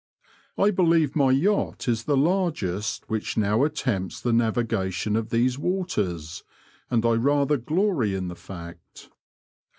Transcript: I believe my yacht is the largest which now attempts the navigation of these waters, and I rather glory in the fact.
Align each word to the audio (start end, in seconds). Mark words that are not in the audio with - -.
I 0.57 0.71
believe 0.71 1.15
my 1.15 1.29
yacht 1.29 1.87
is 1.87 2.05
the 2.05 2.17
largest 2.17 3.07
which 3.07 3.37
now 3.37 3.63
attempts 3.63 4.19
the 4.19 4.33
navigation 4.33 5.15
of 5.15 5.29
these 5.29 5.59
waters, 5.59 6.43
and 6.89 7.05
I 7.05 7.13
rather 7.13 7.57
glory 7.57 8.15
in 8.15 8.27
the 8.27 8.35
fact. 8.35 9.11